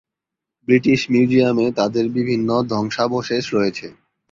[0.67, 3.87] British মিউজিয়ামে তাদের বিভিন্ন ধ্বংসাবশেষ রয়েছে।